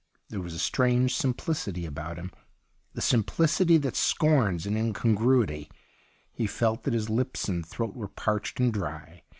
[0.29, 2.31] There was a strange simplicity about him,
[2.93, 5.69] the simphcity that scorns an incon gruity.
[6.31, 9.21] He felt that his lips and throat were parched and dry.